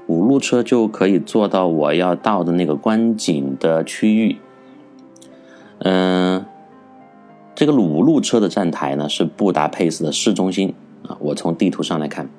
[0.07, 4.37] 五路车就可以坐到我要到的那个观景的区域。
[5.79, 6.45] 嗯，
[7.55, 10.73] 这个五路车的站台呢是布达佩斯的市中心
[11.05, 11.17] 啊。
[11.19, 12.29] 我从地图上来看，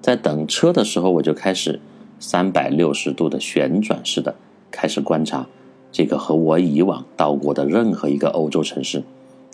[0.00, 1.78] 在等车的时候，我就开始
[2.18, 4.34] 三百六十度的旋转式的
[4.70, 5.46] 开始观察
[5.92, 9.04] 这个和我以往到过的任何一个欧洲城市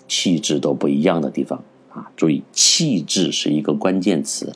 [0.07, 2.09] 气质都不一样的地方啊。
[2.15, 4.53] 注意，气质是一个关键词，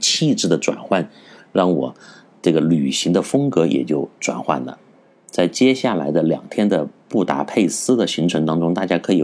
[0.00, 1.10] 气质的转换
[1.52, 1.94] 让我
[2.40, 4.78] 这个旅行的风格也就转换了。
[5.26, 9.22] 在接下来的两天的布达佩斯的行程当中，大家可以，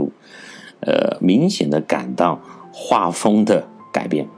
[0.80, 2.40] 呃，明显的感到
[2.72, 4.28] 画风的改变。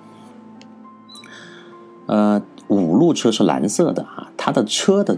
[2.07, 5.17] 呃，五路车是蓝色的啊，它的车的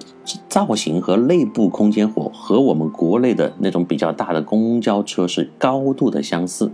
[0.49, 6.73] 造型和内部空间和和我们国内的那种比较大的公交车是高度的相似。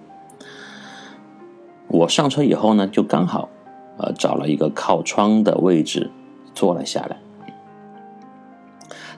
[1.89, 3.51] 我上车以后呢，就刚好，
[3.99, 6.11] 呃，找了一个靠窗的位置
[6.55, 7.19] 坐了下来。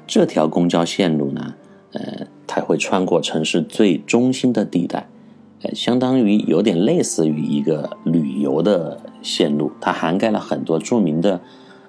[0.07, 1.55] 这条公交线路呢，
[1.93, 5.07] 呃，它会穿过城市最中心的地带，
[5.73, 11.41] 相当于有点类似于一个旅游的线路，它涵盖了很多著名的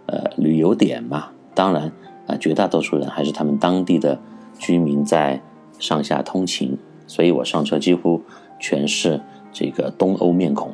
[0.05, 1.29] 呃旅游点嘛。
[1.55, 1.91] 当然，
[2.27, 4.19] 啊，绝大多数人还是他们当地的
[4.59, 5.41] 居民在
[5.79, 8.21] 上下通勤，所以我上车几乎
[8.59, 9.19] 全是
[9.51, 10.73] 这个东欧面孔。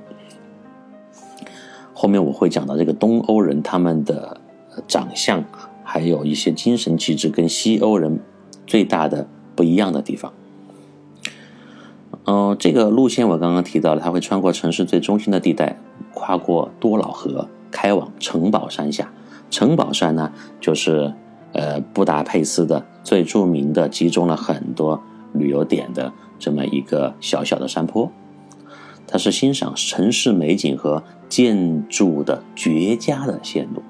[1.94, 4.42] 后面我会讲到这个东欧人他们的
[4.88, 5.44] 长相。
[5.84, 8.18] 还有一些精神气质跟西欧人
[8.66, 10.32] 最大的不一样的地方。
[12.26, 15.80] 嗯，这个路线我刚刚提到了，它会穿过城市最中心的地带，
[16.14, 19.12] 跨过多瑙河，开往城堡山下。
[19.50, 21.14] 城堡山呢，就是
[21.54, 25.02] 呃布达佩斯的最著名的，集中了很多
[25.34, 28.12] 旅游点的这么一个小小的山坡。
[29.08, 33.82] 它是欣赏城市美景和建筑的绝佳的线路。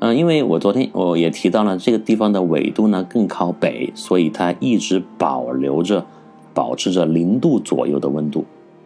[0.00, 6.06] 嗯，因为我昨天我也提到了这个地方的纬度呢更靠北，所以它一直保留着、
[6.54, 8.44] 保持着零度左右的温度，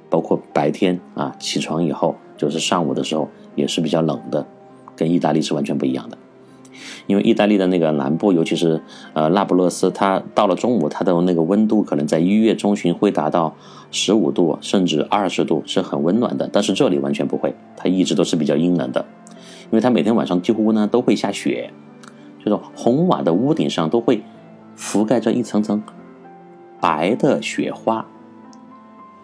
[0.09, 4.47] 包括白天啊起床以后就是上午的时候也是比较冷的，
[4.95, 6.19] 跟意大利是完全不一样的。
[7.07, 8.83] 因为意大利的那个南部，尤其是
[9.15, 13.55] 呃那不勒斯，它到了中午它的那个温度可能在一月中旬会达到
[13.91, 16.51] 十五度甚至二十度，是很温暖的。
[16.53, 19.07] 但是这里完全不会，它一直都是比较阴冷的。
[19.71, 21.71] 因为它每天晚上几乎呢都会下雪，
[22.45, 24.23] 就是红瓦的屋顶上都会
[24.77, 25.83] 覆盖着一层层
[26.81, 28.07] 白的雪花。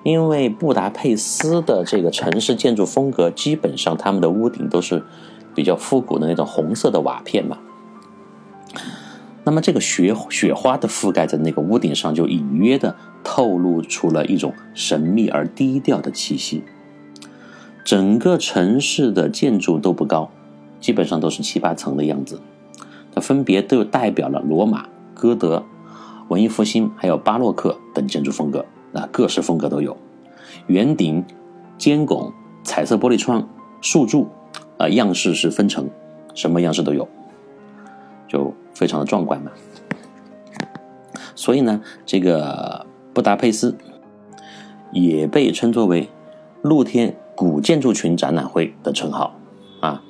[0.05, 5.05] 因为布达佩斯的这个城市建筑风格，基本上他们的屋顶都是
[5.55, 7.59] 比较复古的那种红色的瓦片嘛。
[9.45, 16.65] 那么这个雪雪花的覆盖在那个屋顶上，就隐约的透露出了一种神秘而低调的气息。
[17.85, 20.31] 整个城市的建筑都不高，
[20.81, 22.41] 基本上都是七八层的样子。
[23.15, 25.65] 它分别都代表了罗马、哥德、
[26.29, 29.97] 文艺复兴还有巴洛克等建筑风格，啊，各式风格都有。
[30.67, 31.25] 圆顶、
[31.79, 32.33] 尖拱、
[32.63, 33.49] 彩色玻璃窗、
[33.81, 34.29] 竖柱，
[34.79, 35.89] 啊，样式是分层，
[36.35, 37.09] 什么样式都有，
[38.29, 39.51] 就非常的壮观嘛。
[41.35, 43.77] 所以呢，这个布达佩斯
[44.93, 46.09] 也被称作为
[46.63, 47.17] 露天。
[47.35, 49.35] 古建筑群展览会的称号，
[49.81, 50.03] 啊，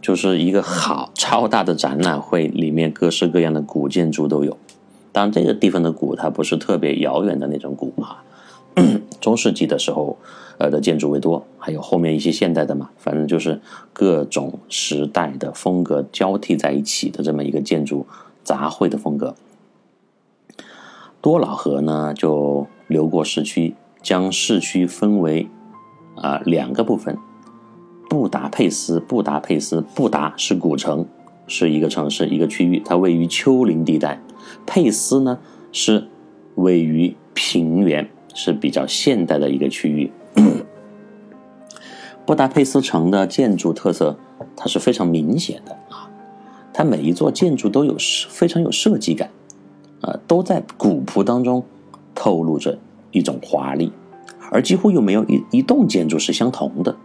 [0.00, 4.56] 就是一个好超大的展览会，里面各式各样的古建筑都有。
[5.14, 8.24] 当然，这个地方的古它不是特别遥远的那种古啊，
[9.20, 10.18] 中世纪的时候
[10.58, 13.60] 呃的建筑为多，还有后面一些现代的嘛，反正就是
[13.92, 18.06] 各种时代的风格交替在一起的这么一个建筑
[18.42, 19.36] 杂烩的风格。
[21.20, 25.48] 多瑙河呢就流过市区，将市区分为。
[26.16, 27.18] 啊，两个部分，
[28.08, 31.04] 布达佩斯，布达佩斯，布达是古城，
[31.48, 34.20] 是一个城市，一个区域，它位于丘陵地带；
[34.66, 35.38] 佩斯呢
[35.72, 36.08] 是
[36.54, 40.12] 位于平原，是比较现代的一个区域。
[42.26, 44.16] 布达佩斯城的建筑特色，
[44.56, 46.10] 它是非常明显的啊，
[46.72, 47.96] 它每一座建筑都有
[48.30, 49.30] 非常有设计感，
[50.00, 51.64] 啊，都在古朴当中
[52.14, 52.78] 透露着
[53.10, 53.92] 一种华丽。
[54.50, 56.96] 而几乎又没有一一栋建筑是相同的，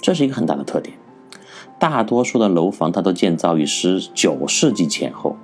[0.00, 0.96] 这是一个很大的特点。
[1.78, 5.36] 大多数的楼房它都建造于十九世纪前后，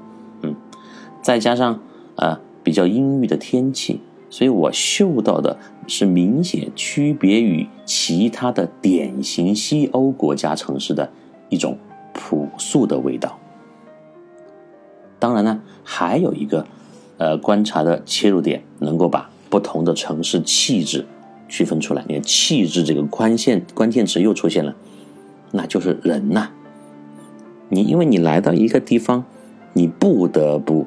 [1.24, 1.80] 再加上
[2.16, 5.56] 呃比较阴郁的天气，所以我嗅到的
[5.86, 11.10] 是明显区别于其他的典型西欧国家城市的
[11.48, 11.78] 一种
[12.12, 13.40] 朴素的味道。
[15.18, 16.66] 当然呢，还有一个
[17.16, 21.06] 呃观察的切入点，能够把不同的城市气质。
[21.46, 22.02] 区分出来。
[22.08, 24.74] 你看气质这个关键关键词又出现了，
[25.52, 26.50] 那就是人呐。
[27.68, 29.24] 你因为你来到一个地方，
[29.74, 30.86] 你不得不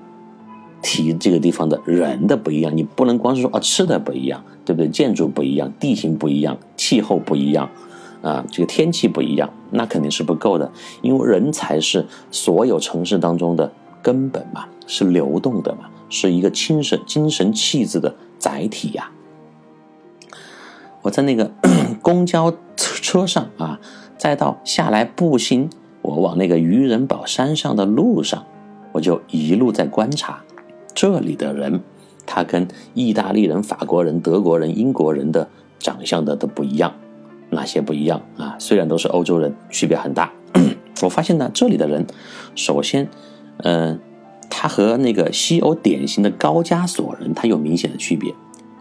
[0.82, 4.88] 提这个地方的人的不一样，你不能光是说啊吃的不一样，对不对？
[4.90, 7.70] 建筑不一样，地形不一样，气候不一样，
[8.22, 19.12] 啊，这个天气不一样，那肯定是不够的，因为人才是所有城市当中的根本嘛，是流动的嘛，是一个精神精神气质的载体呀。
[21.02, 21.52] 我在那个
[22.02, 23.80] 公交车上啊，
[24.18, 25.70] 再到下来步行。
[26.02, 28.46] 我往那个渔人堡山上的路上，
[28.94, 30.42] 我就一路在观察
[30.98, 31.82] 这里的人，
[32.26, 36.92] 他跟意大利人、法国人、德国人、英国人的长相的都不一样，
[37.52, 38.56] 哪些不一样啊？
[38.58, 40.32] 虽然都是欧洲人，区别很大。
[41.04, 42.08] 我发现呢，这里的人，
[42.56, 43.08] 首先，
[43.58, 44.00] 嗯，
[44.50, 48.34] 他和那个西欧典型的高加索人，他有明显的区别，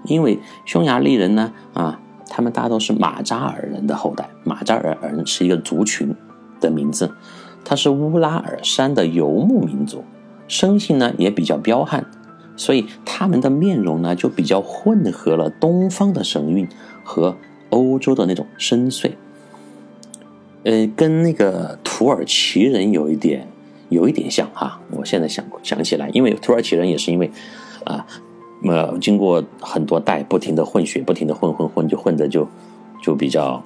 [0.06, 2.00] 因为匈牙利人呢，啊，
[2.30, 6.16] 他们大都是马扎尔人的后代，马扎尔人是一个族群。
[6.58, 7.12] 的名字，
[7.66, 10.02] 他是乌拉尔山的游牧民族，
[10.48, 12.04] 生性呢也比较彪悍，
[12.56, 16.68] 所以他们的面容呢就比较混合了东方的神韵
[17.04, 17.36] 和
[17.70, 19.12] 欧洲的那种深邃，
[20.64, 23.48] 呃，跟那个土耳其人有一点
[23.88, 24.80] 有一点像哈。
[24.90, 27.30] 我现在想想起来，因为土耳其人也是因为
[27.84, 28.06] 啊，
[28.64, 32.48] 呃，经过很多代不停的混血，不停的混混混，就混的就
[33.02, 33.62] 就比较。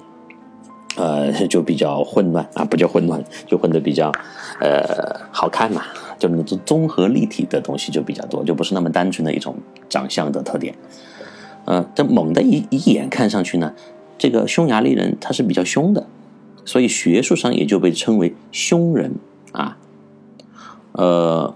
[0.97, 4.11] 呃，就比较混乱啊，不叫混乱，就混的比较，
[4.59, 5.83] 呃，好看嘛，
[6.21, 9.55] 就那种综合立体的东西就比较多，就不是那么单纯的一种
[9.89, 10.75] 长相的特点。
[11.65, 13.73] 呃，这猛的一一眼看上去呢，
[14.19, 16.05] 这个匈牙利人他是比较凶的，
[16.63, 19.15] 所以学术上也就被称为凶人
[19.51, 19.79] 啊。
[20.91, 21.55] 呃，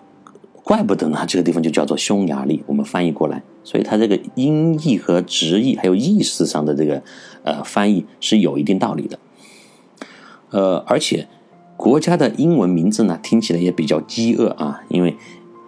[0.63, 7.03] 怪不得呢，这个地方就叫做匈牙利，我们翻译过来，所以它这个音译和直译还有意思上的这个
[7.43, 9.19] 呃翻译是有一定道理的。
[10.49, 11.27] 呃，而且
[11.77, 15.17] 国家的英文名字呢，听起来也比较饥饿啊，因为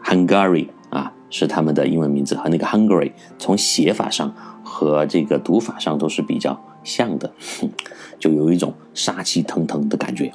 [0.03, 7.33] Hungary 啊是他们的英文名字，和那个 Hungary 从写法上和这个读法上都是比较像的，
[8.17, 10.31] 就有一种杀气腾腾的感觉。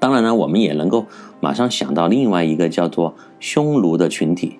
[0.00, 1.06] 当然呢，我们也能够
[1.40, 4.58] 马上想到另外一个叫做匈奴的群体，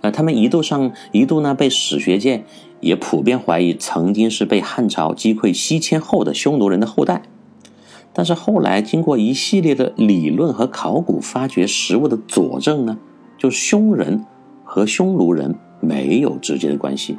[0.00, 2.44] 呃，他们一度上一度呢被史学界
[2.80, 7.22] 也普遍怀疑曾经是被汉朝击溃西迁后的匈奴人的后代。
[8.14, 12.96] 但是后来经过一系列的理论和考古发掘实物的佐证呢，
[13.36, 14.24] 就匈人
[14.62, 17.16] 和匈奴人没有直接的关系，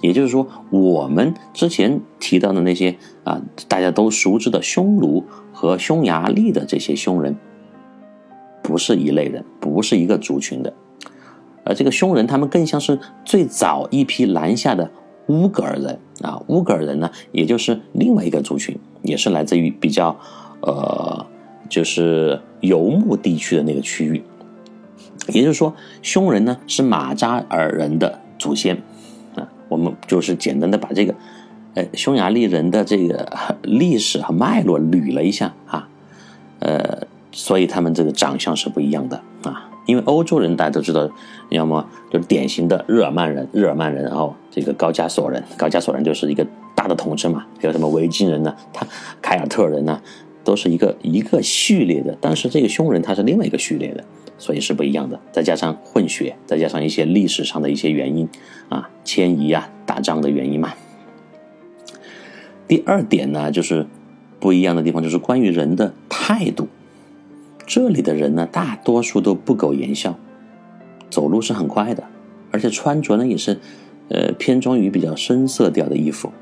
[0.00, 7.36] 也就是说，我们之前提到的那些啊大家都熟知的匈奴和匈牙利的这些匈人，
[8.62, 10.72] 不是一类人，不是一个族群的，
[11.64, 14.90] 而这个匈人他们更像是最早一批南下的
[15.28, 18.78] 乌格尔人啊，乌格尔人呢，也就是另外一个族群。
[19.02, 20.18] 也是来自于比较，
[20.60, 21.24] 呃，
[21.68, 24.22] 就是游牧地区的那个区域，
[25.28, 28.82] 也就是说，匈人呢是马扎尔人的祖先
[29.36, 29.48] 啊。
[29.68, 31.14] 我们就是简单的把这个，
[31.74, 35.88] 呃，匈牙利人的这个 历史和脉络捋了一下啊，
[36.58, 39.67] 呃，所以他们这个长相是不一样的啊。
[39.88, 41.10] 因为欧洲人大家都知道，
[41.48, 46.46] 要么就是典型的日耳曼人，日耳曼人，然后这个高加索人，高加索人就是一个。
[46.78, 48.54] 大的统称嘛，还有什么维京人呢？
[48.72, 48.86] 他
[49.20, 50.00] 凯尔特人呢，
[50.44, 52.16] 都是一个一个序列的。
[52.20, 54.04] 但是这个匈人他是另外一个序列的，
[54.38, 55.18] 所以是不一样的。
[55.32, 58.28] 再加上混血，再加上一些历史上的一些原因
[58.68, 60.72] 啊，迁移啊，打仗的原因嘛。
[62.68, 63.84] 第二点呢，就是
[64.38, 66.68] 不一样的地方，就是关于人的态度。
[67.68, 70.18] 这里的人呢，大多数都不苟言笑，
[71.10, 72.02] 走路是很快的，
[72.50, 73.60] 而且穿着呢也是，
[74.08, 76.32] 呃，偏重于比较深色调的衣服。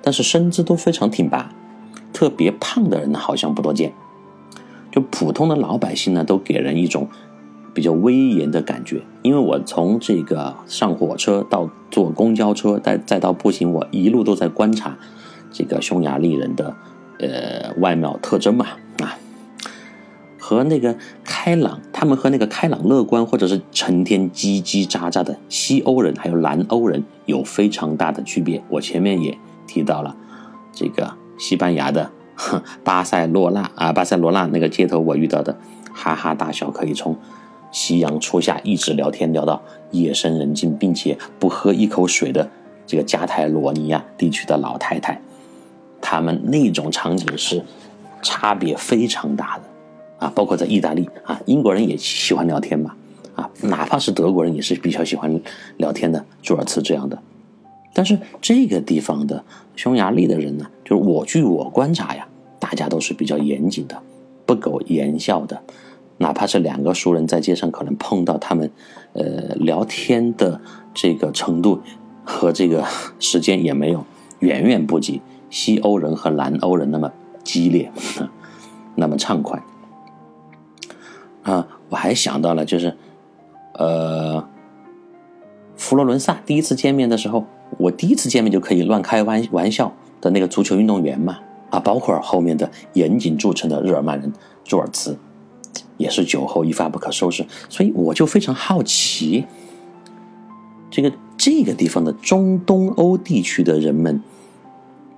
[0.00, 1.54] 但是身姿都非常挺拔，
[2.10, 3.92] 特别胖的人呢好像不多见，
[4.90, 7.06] 就普通的老百姓呢都给人一种
[7.74, 9.02] 比较威严的感觉。
[9.20, 14.96] 因为我从这个上火车到坐公交车，再再到步行，我一路都在观察
[15.52, 16.74] 这个匈牙利人的
[17.18, 18.68] 呃外貌特征嘛，
[20.42, 28.60] 和那个开朗，他们和那个开朗乐观或者是成天叽叽喳喳的西欧人还有南欧人有非常大的区别。
[28.68, 29.38] 我前面也。
[29.64, 30.14] 提到了
[30.74, 32.10] 这个西班牙的
[32.84, 35.56] 巴塞罗那啊，巴塞罗那那个街头我遇到的
[35.94, 37.16] 哈哈大笑，可以从
[37.70, 39.62] 夕阳初夏一直聊天聊到
[39.92, 42.50] 夜深人静，并且不喝一口水的
[42.86, 45.22] 这个加泰罗尼亚地区的老太太，
[46.02, 47.64] 他们那种场景是
[48.20, 49.64] 差别非常大的
[50.22, 50.32] 啊！
[50.36, 52.94] 包括在意大利啊，英国人也喜欢聊天嘛
[53.34, 55.40] 啊，哪怕是德国人也是比较喜欢
[55.78, 57.18] 聊天的，朱尔茨这样的。
[57.92, 59.44] 但是这个地方的
[59.74, 62.26] 匈牙利的人呢，就是我据我观察呀，
[62.60, 64.00] 大家都是比较严谨的，
[64.46, 65.60] 不苟言笑的。
[66.18, 68.70] 哪怕是两个熟人在街上可能碰到，他们
[69.14, 70.60] 呃聊天的
[70.94, 71.80] 这个程度
[72.24, 72.84] 和这个
[73.18, 74.04] 时间也没有
[74.38, 75.20] 远远不及
[75.50, 77.10] 西欧人和南欧人那么
[77.42, 77.90] 激烈，
[78.94, 79.60] 那么畅快。
[81.42, 82.96] 啊，我还想到了，就是
[83.74, 84.46] 呃，
[85.76, 87.44] 佛罗伦萨第一次见面的时候。
[87.78, 89.90] 我第一次见面就可以乱开玩玩笑
[90.20, 91.38] 的那个足球运动员嘛，
[91.70, 94.30] 啊，包括后面的严谨著称的日耳曼人
[94.62, 95.16] 朱尔茨，
[95.96, 97.46] 也是酒后一发不可收拾。
[97.70, 99.46] 所以我就非常好奇，
[100.90, 104.22] 这个这个地方的中东欧地区的人们，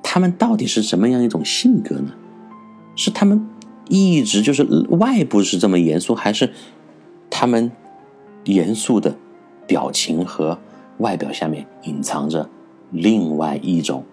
[0.01, 2.12] 他们到底是什么样一种性格呢？
[2.95, 3.45] 是他们
[3.89, 6.53] 一直就是外部是这么严肃，还是
[7.30, 7.72] 他们
[8.45, 9.16] 严肃的
[9.66, 10.59] 表情和？
[10.99, 12.49] 外表下面隐藏着
[12.93, 14.05] 另外一种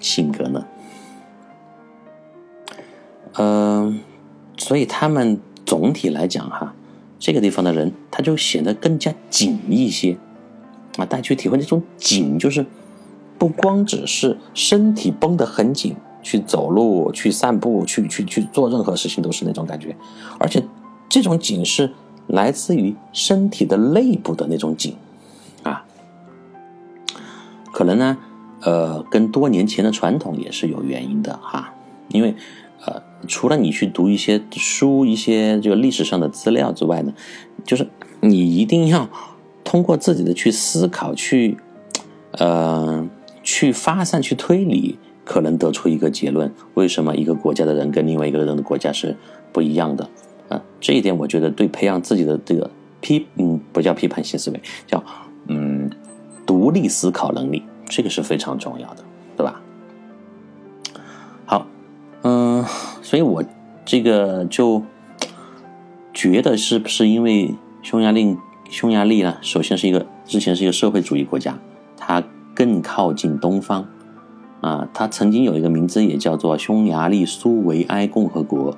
[0.00, 0.64] 性格呢？
[3.32, 3.98] 嗯，
[4.56, 6.76] 所以他们总体来讲哈，
[7.18, 10.16] 这个地方的人他就显得更加紧一些
[10.96, 11.04] 啊。
[11.04, 12.64] 大家去体会那种紧，就是
[13.36, 19.96] 不光只是身体绷得很紧，去走路、去散步、去去去做任何事情都是那种感觉，
[20.38, 20.62] 而且
[21.08, 21.92] 这种紧是
[22.26, 24.94] 来自于身体的内部的那种紧
[25.62, 25.84] 啊。
[27.72, 28.18] 可能呢，
[28.62, 31.74] 呃，跟多年前的传统也是有原因的哈。
[32.08, 32.34] 因为，
[32.84, 37.12] 呃，除了你去读一些书、一些这个历史上的资料之外呢，
[37.64, 37.88] 就是
[38.20, 39.08] 你一定要
[39.62, 41.56] 通过自己的去思考、去，
[42.32, 43.08] 呃，
[43.44, 44.98] 去发散、去推理，
[45.30, 49.16] 可能得出一个结论：为什么一个国家的人跟另外一个人的国家是
[49.52, 50.08] 不一样的？
[50.48, 52.68] 啊，这一点我觉得对培养自己的这个
[53.00, 55.04] 批，嗯，不叫批判性思维，叫
[55.46, 55.88] 嗯。
[56.46, 59.04] 独立思考能力，这个是非常重要的，
[59.36, 59.62] 对吧？
[61.46, 61.64] 好，
[62.22, 62.64] 嗯，
[63.02, 63.44] 所以我
[63.84, 64.82] 这个就
[66.12, 68.36] 觉得是不是因为匈牙利，
[68.68, 69.36] 匈牙利呢？
[69.42, 71.56] 首先是一个之前是一个社会主义国家，
[71.96, 72.20] 它
[72.52, 73.86] 更靠近东方
[74.60, 74.88] 啊。
[74.92, 78.76] 它曾经有一个名字也叫做匈牙利苏维埃共和国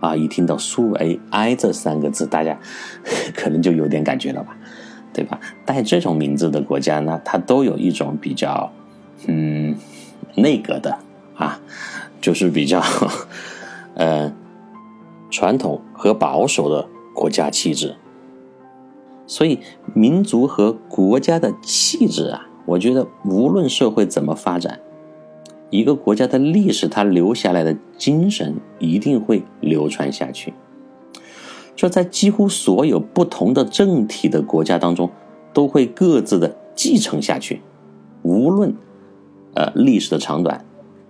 [0.00, 0.16] 啊。
[0.16, 2.58] 一听到苏维埃这三个字，大家
[3.34, 4.56] 可能就有点感觉了吧？
[5.12, 5.40] 对吧？
[5.64, 8.70] 带这种名字的国家呢，它都有一种比较，
[9.26, 9.74] 嗯，
[10.34, 10.98] 内阁的
[11.34, 11.58] 啊，
[12.20, 12.82] 就是比较，
[13.94, 14.30] 呃，
[15.30, 17.96] 传统和保守的国家气质。
[19.26, 19.58] 所以，
[19.94, 24.80] 民族和国家的气质啊，我觉得无论社会怎么发展，
[25.70, 30.54] 一个国家的历史它留下来的精神一定会流传下去。
[31.74, 35.10] 这在几乎所有不同的政体的国家当中，
[35.52, 37.60] 都会各自的继承下去。
[38.22, 38.74] 无论，
[39.54, 40.64] 呃，历史的长短，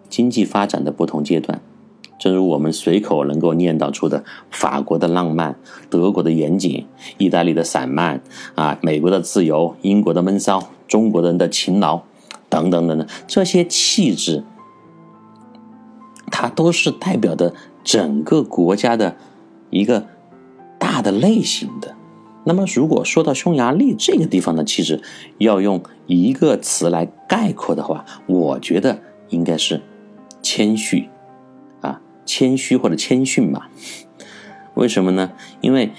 [0.09, 1.61] 经济发展的不同阶段，
[2.19, 5.57] 正如我们随口能够念叨出的法国的浪漫、
[5.89, 6.87] 德国的严谨、
[7.19, 8.23] 意大利的散漫
[8.55, 12.03] 啊、美国的自由、英国的闷骚、中国人的勤劳
[12.49, 14.45] 等等等等，这些气质，
[16.31, 19.17] 它都是代表的整个国家的
[19.71, 20.07] 一个。
[20.79, 21.97] 大的类型的，
[22.45, 25.01] 那么如果说到匈牙利这个地方的气质，
[25.39, 29.81] 要用一个词来概括的话，我觉得应该是
[30.43, 31.09] 谦虚
[31.81, 33.71] 啊，谦虚或者谦逊吧。
[34.75, 35.33] 为什么呢？
[35.63, 35.93] 因为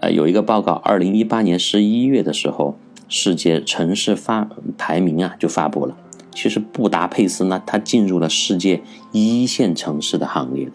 [0.00, 2.76] 呃，有一个报告，二零一八年十一月的时候，
[3.14, 4.48] 世界城市发
[4.78, 5.94] 排名啊就发布了。
[6.34, 8.82] 其实布达佩斯呢，它进入了世界
[9.12, 10.72] 一线城市的行列的。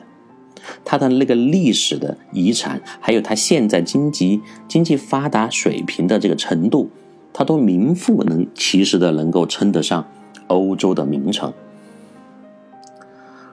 [0.85, 6.91] 它的那个历史的遗产，还有它现在经济经济发达水平的这个程度，
[7.33, 10.05] 它都名副能其实的能够称得上
[10.45, 11.51] 欧洲的名城。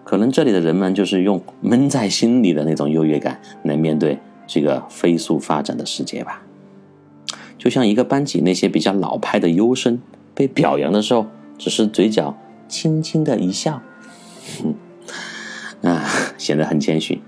[0.04, 6.42] 可能这里的人们就是用闷在心里的那种优越感来面对这个飞速发展的世界吧。
[7.64, 9.98] 就像一个班级那些比较老派的优生
[10.34, 11.24] 被表扬的时候，
[11.56, 12.36] 只是嘴角
[12.68, 13.80] 轻轻的一笑。
[15.80, 16.04] 啊，
[16.36, 17.22] 显得很谦虚。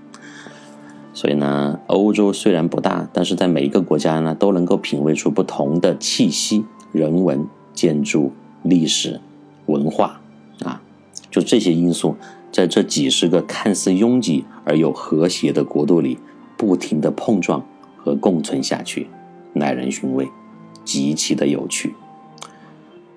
[1.11, 8.31] 所以呢，欧洲虽然不大，但是在每一个国家呢，都能够品味出不同的气息、人文、建筑、
[8.61, 9.19] 历史、
[9.65, 10.21] 文化
[10.63, 10.83] 啊，
[11.31, 12.15] 就这些因素，
[12.51, 16.19] 在这几十个看似拥挤而又和谐的国度里，
[16.55, 17.65] 不停的碰撞
[17.97, 19.07] 和共存下去，
[19.57, 20.27] 耐人寻味，
[20.85, 21.93] 极其的有趣。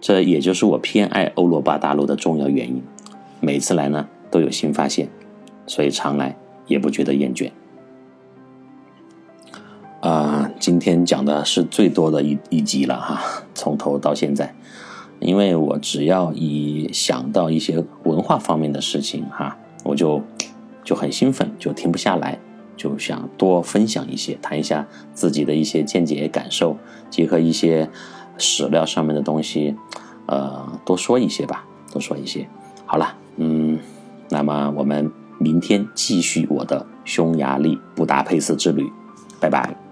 [0.01, 2.83] 这也就是我偏爱欧罗巴大陆的重要原因。
[3.41, 5.09] 每次来呢，都有新发现。
[5.67, 6.37] 所以常来
[6.67, 7.53] 也不觉得厌倦。
[10.01, 14.55] 啊，今天讲的是最多的一一集了哈，从头到现在，
[15.21, 20.23] 因为我只要一想到一些文化方面的事情哈，我就
[20.83, 22.39] 就很兴奋，就停不下来，
[22.81, 26.79] 就想多分享一些，谈一下自己的一些见解感受，
[27.11, 27.91] 结合一些
[28.39, 29.77] 史料上面的东西，
[30.25, 32.49] 呃，多说一些吧，多说一些。
[32.87, 33.79] 好了，嗯，
[34.31, 38.91] 那么我们明天继续我的匈牙利布达佩斯之旅，
[39.39, 39.90] 拜拜。